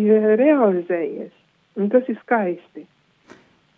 ir 0.00 0.26
realizējies. 0.40 1.30
Un 1.76 1.92
tas 1.92 2.08
ir 2.10 2.18
skaisti. 2.24 2.86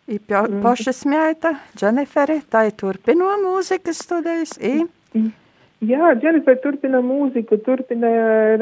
I 0.09 0.17
paša 0.25 0.95
smēta, 0.97 1.53
Dženifere, 1.77 2.39
tā 2.49 2.65
ir 2.71 2.77
turpino 2.81 3.35
mūzikas 3.43 4.01
studijas. 4.07 4.55
I? 4.65 4.87
Jā, 5.85 6.15
Dženifere 6.17 6.63
turpina 6.63 7.03
mūziku, 7.05 7.59
turpina 7.67 8.09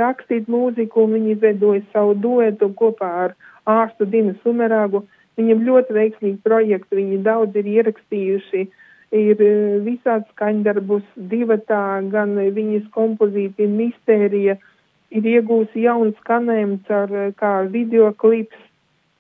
rakstīt 0.01 0.51
mūziku, 0.51 1.07
un 1.07 1.15
viņi 1.15 1.37
izveidoja 1.37 1.85
savu 1.93 2.17
duetu 2.19 2.73
kopā 2.75 3.13
ar 3.29 3.37
ārstu 3.65 4.09
Dinu 4.11 4.35
Sumerāgu. 4.43 5.05
Viņam 5.37 5.65
ļoti 5.67 5.93
veiksmīgi 5.93 6.39
projekti, 6.45 6.97
viņi 6.97 7.23
daudz 7.25 7.57
ir 7.61 7.67
ierakstījuši 7.69 8.63
ir 9.15 9.43
e, 9.43 9.51
visāds 9.85 10.29
skaņdarbus 10.35 11.05
divatā, 11.31 12.01
gan 12.13 12.35
viņas 12.37 12.89
kompozīcija 12.95 13.69
mistērija 13.69 14.57
ir 15.17 15.29
iegūsi 15.35 15.85
jaunu 15.85 16.15
skanējumu 16.23 16.81
ar 17.01 17.13
e, 17.13 17.27
kā 17.39 17.53
videoklips 17.71 18.65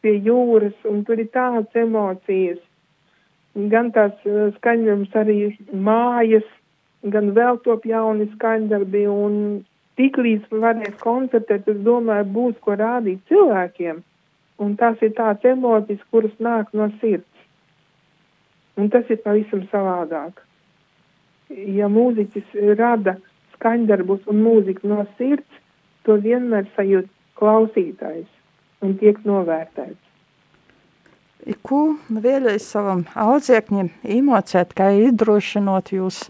pie 0.03 0.17
jūras, 0.25 0.75
un 0.89 1.05
tur 1.05 1.21
ir 1.21 1.31
tādas 1.35 1.79
emocijas. 1.79 2.59
Gan 3.55 3.93
tās 3.93 4.17
e, 4.25 4.51
skaņdarbs 4.59 5.15
arī 5.21 5.39
mājas, 5.73 6.49
gan 7.05 7.33
vēl 7.37 7.61
top 7.65 7.87
jauni 7.87 8.27
skaņdarbi, 8.35 9.07
un 9.07 9.41
tiklīdz 9.97 10.51
varēs 10.51 10.99
koncertēt, 11.01 11.69
es 11.69 11.81
domāju, 11.87 12.29
būs 12.35 12.61
ko 12.65 12.77
rādīt 12.77 13.23
cilvēkiem. 13.31 14.03
Un 14.63 14.77
tās 14.81 15.01
ir 15.05 15.13
tādas 15.17 15.45
emocijas, 15.45 16.05
kuras 16.11 16.33
nāk 16.41 16.73
no 16.73 16.89
sirds. 17.01 17.45
Un 18.77 18.89
tas 18.93 19.09
ir 19.13 19.21
pavisam 19.25 19.65
savādāk. 19.73 20.41
Ja 21.51 21.89
mūziķis 21.93 22.57
rada 22.79 23.17
skaņdarbus 23.57 24.27
un 24.33 24.43
mūziku 24.45 24.89
no 24.91 25.05
sirds, 25.19 25.61
to 26.05 26.17
vienmēr 26.23 26.67
sajūt 26.77 27.09
klausītājs 27.39 28.29
un 28.85 28.97
tiek 29.01 29.21
novērtēts. 29.29 30.03
Ko 31.63 31.81
vēlreiz 32.11 32.65
savam 32.67 33.05
audziekņiem 33.15 33.93
iemācēt, 34.17 34.73
kā 34.75 34.91
iedrošinot 34.99 35.93
jūs, 35.95 36.25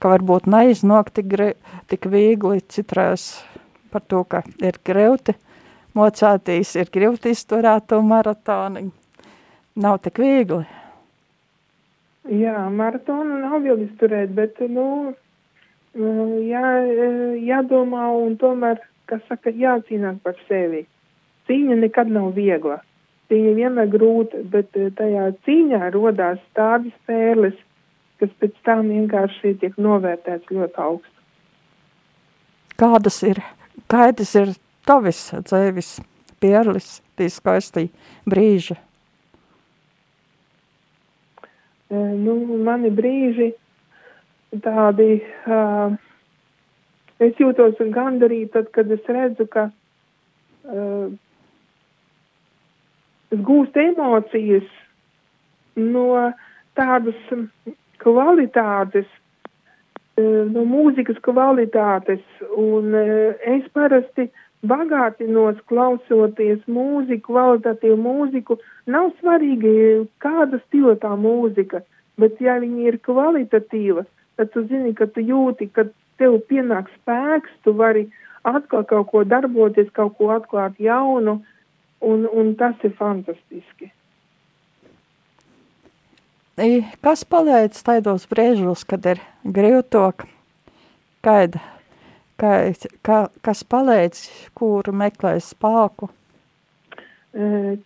ka 0.00 0.10
varbūt 0.10 0.48
neiznāk 0.50 1.12
tik, 1.14 1.34
tik 1.86 2.08
viegli 2.10 2.64
citrās 2.72 3.44
par 3.92 4.02
to, 4.10 4.24
ka 4.24 4.42
ir 4.58 4.80
greuti 4.84 5.36
mocātīs, 5.96 6.74
ir 6.78 6.90
greuti 6.92 7.32
izturēt 7.34 7.88
to 7.90 8.00
maratoni. 8.04 8.88
Nav 9.76 10.00
tik 10.04 10.20
viegli. 10.22 10.64
Jā, 12.32 12.66
maratonu 12.72 13.38
nav 13.42 13.60
viegli 13.62 13.86
izturēt, 13.86 14.32
bet, 14.34 14.58
nu, 14.72 15.14
jā, 16.46 16.64
jādomā 17.46 18.08
un 18.18 18.36
tomēr, 18.40 18.80
kas 19.10 19.22
saka, 19.30 19.52
jācīnās 19.54 20.18
par 20.24 20.38
sevi. 20.48 20.86
Cīņa 21.46 21.78
nekad 21.84 22.10
nav 22.10 22.32
viegla. 22.34 22.80
Cīņa 23.30 23.52
vienmēr 23.58 23.90
grūta, 23.90 24.42
bet 24.50 24.74
tajā 24.74 25.30
cīņā 25.46 25.90
rodās 25.94 26.42
tādas 26.58 26.94
pērles, 27.06 27.56
kas 28.20 28.32
pēc 28.40 28.54
tam 28.66 28.88
vienkārši 28.90 29.54
tiek 29.60 29.76
novērtēts 29.78 30.50
ļoti 30.50 30.82
augstu. 30.82 31.14
Kādas 32.76 33.22
ir, 33.24 33.40
kādas 33.90 34.34
ir 34.36 34.52
tavis 34.86 35.28
dzēvis 35.42 35.96
pierlis, 36.40 37.00
tī 37.18 37.28
skaisti 37.32 37.88
brīži? 38.28 38.76
E, 41.86 41.94
nu, 41.96 42.34
mani 42.66 42.90
brīži 42.94 43.52
tādi, 44.62 45.20
uh, 45.50 45.94
es 47.22 47.38
jūtos 47.40 47.78
gandarīt 47.94 48.52
tad, 48.54 48.70
kad 48.74 48.90
es 48.94 49.04
redzu, 49.10 49.46
ka 49.50 49.68
uh, 49.68 51.10
es 53.34 53.42
gūstu 53.46 53.82
emocijas 53.90 54.66
no 55.76 56.08
tādas 56.78 57.18
kvalitātes, 58.02 59.06
uh, 60.18 60.42
no 60.50 60.66
mūzikas 60.68 61.20
kvalitātes, 61.26 62.24
un 62.56 62.94
uh, 62.96 63.46
es 63.56 63.66
parasti 63.76 64.30
bagātinos 64.64 65.58
klausoties 65.68 66.62
mūziku, 66.70 67.32
kvalitatīvu 67.32 67.96
mūziku, 68.00 68.58
nav 68.86 69.12
svarīgi, 69.20 70.06
kāda 70.22 70.60
stila 70.66 70.96
tā 71.02 71.12
mūzika, 71.20 71.82
bet 72.20 72.40
ja 72.40 72.56
viņa 72.62 72.88
ir 72.88 72.98
kvalitatīva, 73.04 74.06
tad 74.36 74.52
tu 74.54 74.64
zini, 74.70 74.94
ka 74.94 75.06
tu 75.06 75.20
jūti, 75.20 75.68
ka 75.68 75.88
tev 76.20 76.38
pienāk 76.48 76.88
spēks, 77.00 77.52
tu 77.64 77.76
vari 77.76 78.06
atkal 78.46 78.86
kaut 78.88 79.10
ko 79.12 79.24
darboties, 79.24 79.90
kaut 79.92 80.16
ko 80.16 80.32
atklāt 80.36 80.80
jaunu, 80.80 81.40
un, 82.00 82.26
un 82.32 82.54
tas 82.56 82.76
ir 82.84 82.96
fantastiski. 82.96 83.92
Kas 87.04 87.26
palīdz 87.28 87.82
taidos 87.84 88.24
brīžos, 88.30 88.86
kad 88.88 89.04
ir 89.04 89.20
grūtok, 89.44 90.24
kad, 91.20 91.58
kad, 91.60 91.75
ka, 92.40 93.18
kas 93.44 93.64
palīdz, 93.64 94.22
kuru 94.56 94.94
meklē 94.96 95.36
spēku? 95.42 96.10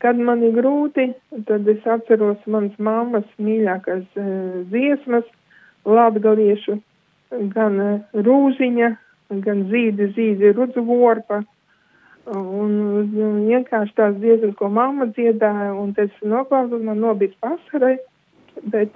Kad 0.01 0.19
man 0.23 0.45
ir 0.47 0.55
grūti, 0.55 1.09
tad 1.49 1.67
es 1.69 1.87
atceros 1.91 2.39
manas 2.47 2.77
mammas 2.79 3.27
mīļākās 3.43 4.05
dziesmas, 4.71 5.27
latgaliešu, 5.89 6.77
gan 7.55 7.81
rūziņa, 8.15 8.91
gan 9.47 9.65
zīdi, 9.73 10.13
zīdi 10.15 10.53
rudzu 10.55 10.85
vorpa. 10.87 11.41
Un 12.31 13.11
vienkārši 13.49 13.97
tās 13.99 14.15
dziesmas, 14.23 14.55
ko 14.59 14.69
mamma 14.71 15.09
dziedāja, 15.17 15.73
un 15.75 15.97
tas 15.97 16.15
noklausos, 16.23 16.85
man 16.87 17.01
nobīts 17.03 17.39
pasarai, 17.43 17.97
bet 18.71 18.95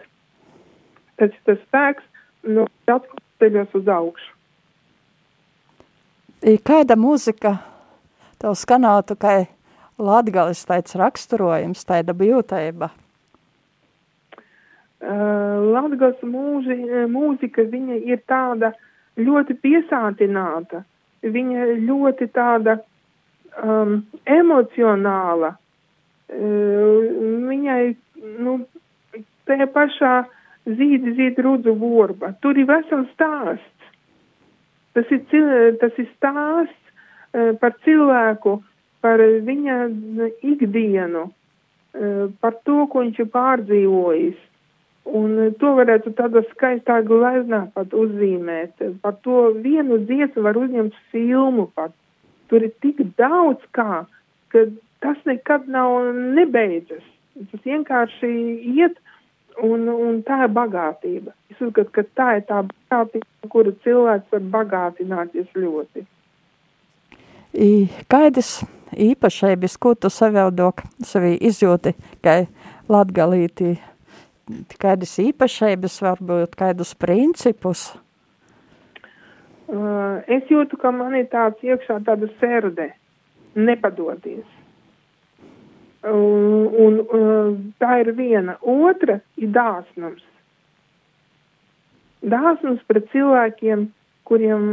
tas 1.19 1.35
tas 1.49 1.59
spēks, 1.67 2.07
no 2.47 2.69
atkal 2.87 3.23
ceļos 3.43 3.75
uz 3.81 3.91
augšu. 3.91 4.34
Kāda 6.45 6.93
mūzika 7.01 7.55
tev 8.37 8.53
skanātu, 8.61 9.15
kā 9.17 9.47
latgalis 9.97 10.61
tāds 10.69 10.93
raksturojums, 11.01 11.87
tāda 11.89 12.13
bijūtība? 12.13 12.91
Uh, 15.01 15.73
Latgals 15.73 16.21
mūži, 16.21 16.77
mūzika, 17.09 17.65
viņa 17.65 17.97
ir 18.13 18.21
tāda 18.29 18.75
ļoti 19.17 19.57
piesātināta, 19.65 20.83
viņa 21.25 21.65
ļoti 21.81 22.29
tāda 22.37 22.77
um, 23.65 24.03
emocionāla. 24.29 25.55
Uh, 26.29 27.09
viņai, 27.49 27.83
nu, 28.45 28.59
tajā 29.49 29.71
pašā 29.73 30.15
zīdi, 30.69 31.17
zīdi 31.17 31.49
rudzu 31.49 31.73
vorba. 31.73 32.35
Tur 32.45 32.61
ir 32.61 32.69
vesels 32.69 33.09
stāsts. 33.17 33.74
Tas 34.95 35.11
ir, 35.11 35.23
tas 35.81 35.99
ir 35.99 36.09
stāsts 36.15 36.93
uh, 37.35 37.53
par 37.61 37.75
cilvēku, 37.87 38.59
par 39.05 39.21
viņa 39.21 39.79
ikdienu, 40.47 41.29
uh, 41.29 42.27
par 42.41 42.59
to, 42.67 42.85
ko 42.91 43.05
viņš 43.05 43.23
ir 43.25 43.31
pārdzīvojis 43.35 44.43
Un 45.05 45.37
eh, 45.39 45.53
to 45.61 45.75
varētu 45.77 46.15
tādā 46.17 46.43
skaistā 46.53 47.01
gleznā 47.05 47.67
pat 47.77 47.93
uzzīmēt. 47.93 48.81
Par 49.05 49.19
to 49.27 49.51
vienu 49.61 50.01
dziesmu 50.09 50.45
var 50.47 50.57
uzņemt 50.57 50.97
filmu 51.13 51.69
pat. 51.77 51.93
Tur 52.49 52.65
ir 52.65 52.73
tik 52.85 53.03
daudz 53.19 53.61
kā, 53.77 54.05
ka 54.53 54.65
tas 55.05 55.21
nekad 55.29 55.69
nav 55.69 56.13
nebeidzas. 56.37 57.05
Tas 57.51 57.67
vienkārši 57.67 58.31
iet 58.79 58.97
un, 59.63 59.89
un 59.89 60.21
tā 60.27 60.45
ir 60.47 60.53
bagātība. 60.55 61.35
Es 61.53 61.61
uzskatu, 61.61 61.91
ka 61.95 62.05
tā 62.19 62.29
ir 62.39 62.45
tā 62.49 62.63
bagātība, 62.67 63.51
kuru 63.53 63.75
cilvēks 63.85 64.35
var 64.35 64.47
bagātināties 64.59 65.51
ļoti. 65.55 66.07
I, 67.55 67.87
kādas 68.11 68.65
īpašības, 68.99 69.77
ko 69.79 69.95
tu 69.95 70.11
savēldok 70.11 70.83
sevi 71.07 71.37
izjūti, 71.47 71.95
ka 72.25 72.43
latgalītī 72.91 73.77
kādas 74.81 75.15
īpašības, 75.23 76.01
varbūt 76.05 76.57
kādus 76.59 76.95
principus? 76.99 77.93
Uh, 79.65 80.21
es 80.29 80.45
jūtu, 80.51 80.77
ka 80.81 80.93
man 80.93 81.15
ir 81.17 81.31
tāds 81.33 81.63
iekšā 81.65 82.03
tāda 82.05 82.29
serde, 82.41 82.91
nepadoties. 83.57 84.45
Un, 86.05 86.99
un, 87.17 87.61
tā 87.81 87.99
ir 88.03 88.11
viena. 88.17 88.59
Otra 88.61 89.21
ir 89.41 89.53
dāsnums. 89.55 90.25
Dāsnums 92.25 92.83
pret 92.89 93.07
cilvēkiem, 93.13 93.87
kuriem 94.29 94.67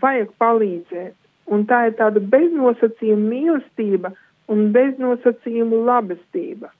vajag 0.00 0.30
palīdzēt. 0.40 1.16
Un 1.52 1.66
tā 1.68 1.88
ir 1.90 1.96
tāda 1.98 2.22
beznosacījuma 2.32 3.28
mīlestība 3.28 4.12
un 4.52 4.70
beznosacījuma 4.72 5.80
labestība. 5.88 6.70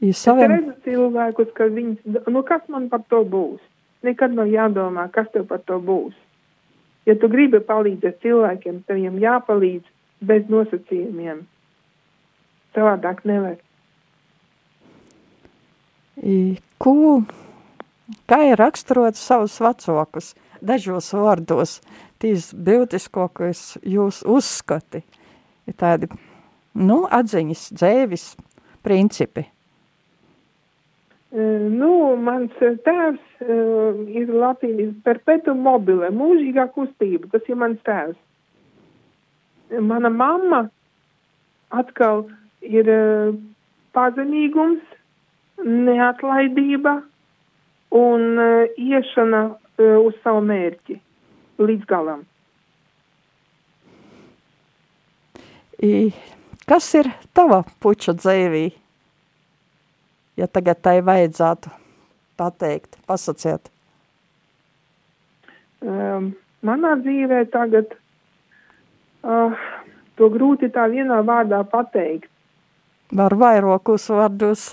Ja 0.00 0.16
saviem... 0.16 0.44
Es 0.44 0.52
redzu 0.58 0.74
cilvēkus, 0.88 1.52
ka 1.56 1.68
viņi, 1.72 2.20
nu 2.32 2.42
kas 2.48 2.64
man 2.72 2.88
par 2.92 3.04
to 3.12 3.20
būs? 3.24 3.60
Nekad 4.04 4.32
nav 4.36 4.48
jādomā, 4.48 5.06
kas 5.12 5.28
tev 5.32 5.46
par 5.48 5.60
to 5.68 5.76
būs. 5.80 6.16
Ja 7.08 7.16
tu 7.20 7.28
gribi 7.32 7.60
palīdzēt 7.64 8.20
cilvēkiem, 8.24 8.82
tev 8.88 9.00
viņam 9.00 9.18
jāpalīdz 9.20 9.88
bez 10.20 10.48
nosacījumiem. 10.52 11.44
Savādāk 12.76 13.24
nevar. 13.26 13.58
Ko, 16.80 16.94
kā 18.30 18.40
ir 18.50 18.60
raksturot 18.60 19.18
savus 19.18 19.56
vecākus, 19.62 20.34
dažos 20.60 21.10
vārdos, 21.16 21.78
tīs 22.20 22.50
būtiskākais 22.52 23.80
jūs 23.88 24.20
uzskati, 24.28 25.02
ir 25.66 25.78
tādi, 25.80 26.10
nu, 26.76 27.02
atziņas, 27.08 27.70
dzēvis, 27.72 28.26
principi. 28.84 29.46
Nu, 31.30 32.16
mans 32.18 32.56
tēvs 32.58 33.42
uh, 33.44 34.00
ir 34.10 34.32
Latvijas 34.34 34.96
perpetuum 35.06 35.60
mobile, 35.62 36.08
mūžīgā 36.10 36.66
kustība, 36.74 37.30
tas 37.30 37.46
ir 37.46 37.58
mans 37.60 37.78
tēvs. 37.86 38.18
Mana 39.78 40.10
mamma 40.10 40.64
atkal 41.70 42.24
ir 42.66 42.88
uh, 42.90 43.36
pazemīgums, 43.94 44.82
neatlaidība 45.62 46.96
un 47.94 48.26
uh, 48.34 48.66
iešana 48.74 49.44
uh, 49.52 49.96
uz 50.02 50.18
savu 50.24 50.42
mērķi 50.48 50.98
līdz 51.60 51.86
galam. 51.86 52.26
I, 55.80 56.10
kas 56.68 56.90
ir 56.98 57.12
tava 57.36 57.62
puča 57.80 58.16
dzēvī? 58.18 58.68
ja 60.40 60.48
tagad 60.48 60.80
tai 60.84 61.00
vajadzētu 61.04 61.72
pateikt, 62.40 62.96
pasaciet? 63.08 63.68
Um, 65.80 66.32
manā 66.64 66.94
dzīvē 67.00 67.44
tagad 67.52 67.92
uh, 67.92 68.00
to 69.22 70.28
grūti 70.32 70.70
tā 70.72 70.86
vienā 70.92 71.20
vārdā 71.26 71.62
pateikt. 71.68 72.28
Var 73.10 73.34
vairākus 73.34 74.06
vārdus. 74.14 74.68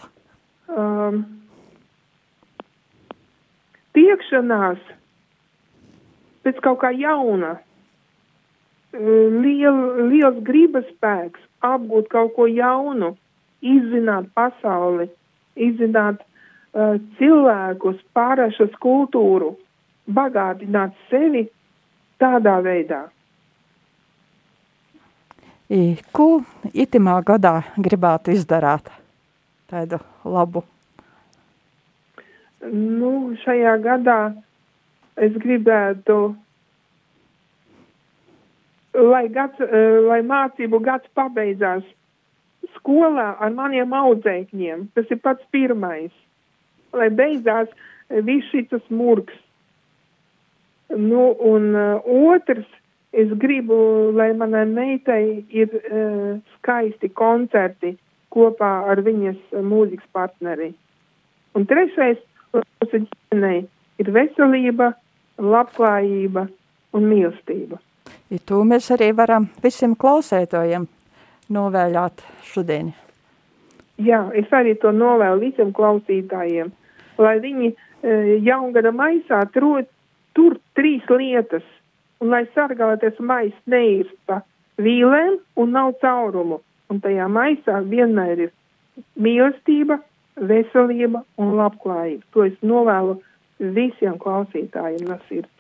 Um, 0.70 1.24
tiekšanās 3.98 4.78
pēc 6.46 6.60
kaut 6.64 6.80
kā 6.84 6.92
jauna, 6.96 7.58
liel, 8.94 9.80
liels 10.12 10.38
gribas 10.46 10.86
spēks, 10.94 11.42
apgūt 11.66 12.08
kaut 12.14 12.36
ko 12.38 12.46
jaunu, 12.48 13.16
izzināt 13.66 14.30
pasauli, 14.38 15.10
izzināt 15.58 16.22
uh, 16.22 16.96
cilvēkus, 17.18 18.00
pārāšas 18.16 18.78
kultūru, 18.84 19.56
bagātināt 20.08 20.94
sevi 21.10 21.48
tādā 22.22 22.60
veidā. 22.64 23.08
Ko 26.16 26.28
itimā 26.72 27.18
gadā 27.28 27.58
gribētu 27.76 28.32
izdarīt 28.32 28.88
tādu 29.68 30.00
labu? 30.24 30.64
Nu, 32.72 33.36
šajā 33.44 33.74
gadā 33.84 34.20
es 35.20 35.36
gribētu, 35.44 36.16
lai, 38.96 39.26
gads, 39.28 39.60
eh, 39.60 40.00
lai 40.08 40.22
mācību 40.24 40.80
gads 40.88 41.12
pabeidzās 41.14 41.84
skolā 42.78 43.36
ar 43.36 43.52
maniem 43.52 43.92
audzēkņiem. 43.92 44.88
Tas 44.96 45.12
ir 45.12 45.20
pats 45.20 45.44
pirmais. 45.52 46.16
Lai 46.96 47.10
beidzās 47.12 47.68
viss 48.24 48.48
šis 48.56 48.88
murgs. 48.90 49.36
Nu, 50.88 51.36
un 51.44 51.74
uh, 51.76 52.06
otrs, 52.08 52.68
es 53.14 53.32
gribu, 53.40 53.78
lai 54.16 54.34
manai 54.38 54.66
meitai 54.70 55.46
ir 55.50 55.72
uh, 55.72 56.38
skaisti 56.58 57.10
koncerti 57.10 57.96
kopā 58.34 58.72
ar 58.92 59.02
viņas 59.06 59.62
mūzikas 59.64 60.08
partneri. 60.14 60.74
Un 61.56 61.66
trešais, 61.66 62.20
mūsu 62.54 63.04
ģimenei 63.06 63.66
ir 64.02 64.12
veselība, 64.14 64.92
labklājība 65.38 66.48
un 66.98 67.10
mīlestība. 67.10 67.80
Ja 68.30 68.40
to 68.46 68.62
mēs 68.68 68.90
arī 68.92 69.14
varam 69.16 69.48
visiem 69.64 69.96
klausētojiem 69.96 70.88
novēļāt 71.54 72.24
šodien. 72.52 72.92
Jā, 73.98 74.28
es 74.38 74.52
arī 74.54 74.76
to 74.78 74.92
novēlu 74.94 75.48
visiem 75.48 75.72
klausītājiem, 75.74 76.70
lai 77.18 77.38
viņi 77.42 77.72
e, 77.72 77.78
jaungada 78.46 78.92
maisā 78.94 79.42
tur, 79.54 79.88
tur 80.38 80.60
trīs 80.78 81.08
lietas, 81.10 81.66
un 82.22 82.32
lai 82.34 82.46
sargāties 82.56 83.20
mais 83.20 83.54
neirst 83.66 84.16
pa 84.30 84.42
vīlēm 84.82 85.38
un 85.58 85.74
nav 85.76 85.96
caurumu. 86.02 86.62
Un 86.88 87.02
tajā 87.04 87.28
maisā 87.28 87.82
vienmēr 87.84 88.48
ir 88.48 88.54
mīlestība, 89.20 90.00
veselība 90.38 91.24
un 91.42 91.56
labklājība. 91.58 92.24
To 92.34 92.46
es 92.48 92.56
novēlu 92.62 93.18
visiem 93.60 94.18
klausītājiem 94.22 95.10
no 95.10 95.18
sirds. 95.28 95.52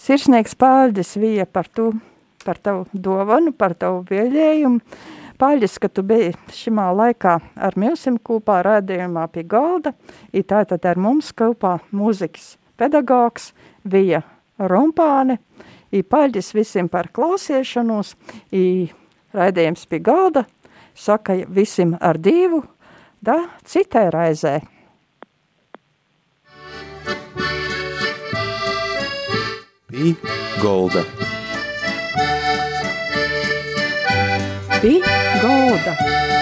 Sirsnieks 0.00 0.56
paldies 0.58 1.14
Vija 1.20 1.46
par 1.46 1.68
to, 1.68 1.92
par 2.44 2.58
tavu 2.60 2.86
dovanu, 2.92 3.52
par 3.56 3.76
tavu 3.78 4.02
vēļējumu. 4.08 4.80
Paldies, 5.38 5.78
ka 5.82 5.90
tu 5.90 6.04
biji 6.06 6.34
šimā 6.54 6.86
laikā 6.94 7.38
ar 7.66 7.76
milsim 7.80 8.20
kopā 8.22 8.60
rādījumā 8.64 9.26
pie 9.34 9.42
galda. 9.48 9.94
I 10.32 10.44
tātad 10.46 10.86
ar 10.86 11.00
mums 11.00 11.32
kopā 11.36 11.78
mūzikas 11.92 12.54
pedagogs 12.78 13.52
Vija 13.84 14.22
Rompāne. 14.70 15.38
I 15.94 16.02
paldies 16.02 16.50
visiem 16.54 16.88
par 16.90 17.12
klausiešanos. 17.14 18.14
I 18.52 18.90
raidījums 19.34 19.86
pie 19.86 20.02
galda 20.02 20.44
saka 20.94 21.34
visiem 21.48 21.96
ar 22.00 22.18
divu, 22.18 22.62
da 23.22 23.36
citai 23.66 24.08
raizē. 24.14 24.60
Pī 29.94 30.14
golda. 30.62 31.04
Pī 34.82 34.98
golda. 35.42 36.33